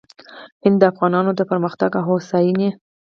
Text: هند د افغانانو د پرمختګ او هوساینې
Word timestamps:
هند 0.63 0.77
د 0.81 0.83
افغانانو 0.91 1.31
د 1.35 1.41
پرمختګ 1.49 1.91
او 1.99 2.05
هوساینې 2.09 2.69